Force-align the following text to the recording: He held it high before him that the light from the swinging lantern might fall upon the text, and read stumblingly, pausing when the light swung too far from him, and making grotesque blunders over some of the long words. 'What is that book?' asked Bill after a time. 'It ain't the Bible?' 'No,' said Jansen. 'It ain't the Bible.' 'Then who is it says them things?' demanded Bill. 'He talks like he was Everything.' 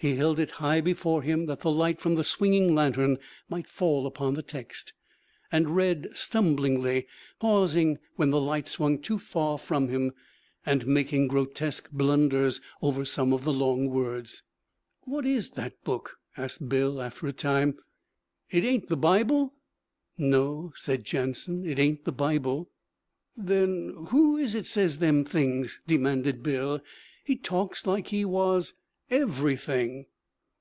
He 0.00 0.14
held 0.14 0.38
it 0.38 0.52
high 0.62 0.80
before 0.80 1.22
him 1.22 1.46
that 1.46 1.62
the 1.62 1.72
light 1.72 2.00
from 2.00 2.14
the 2.14 2.22
swinging 2.22 2.72
lantern 2.72 3.18
might 3.48 3.66
fall 3.66 4.06
upon 4.06 4.34
the 4.34 4.44
text, 4.44 4.92
and 5.50 5.70
read 5.74 6.06
stumblingly, 6.14 7.08
pausing 7.40 7.98
when 8.14 8.30
the 8.30 8.40
light 8.40 8.68
swung 8.68 9.00
too 9.00 9.18
far 9.18 9.58
from 9.58 9.88
him, 9.88 10.12
and 10.64 10.86
making 10.86 11.26
grotesque 11.26 11.88
blunders 11.90 12.60
over 12.80 13.04
some 13.04 13.32
of 13.32 13.42
the 13.42 13.52
long 13.52 13.88
words. 13.90 14.44
'What 15.00 15.26
is 15.26 15.50
that 15.54 15.82
book?' 15.82 16.18
asked 16.36 16.68
Bill 16.68 17.02
after 17.02 17.26
a 17.26 17.32
time. 17.32 17.76
'It 18.50 18.62
ain't 18.62 18.86
the 18.88 18.96
Bible?' 18.96 19.52
'No,' 20.16 20.72
said 20.76 21.02
Jansen. 21.02 21.66
'It 21.66 21.76
ain't 21.80 22.04
the 22.04 22.12
Bible.' 22.12 22.70
'Then 23.36 23.94
who 24.10 24.36
is 24.36 24.54
it 24.54 24.66
says 24.66 24.98
them 24.98 25.24
things?' 25.24 25.80
demanded 25.88 26.40
Bill. 26.40 26.80
'He 27.24 27.34
talks 27.36 27.84
like 27.84 28.06
he 28.06 28.24
was 28.24 28.74
Everything.' 29.10 30.04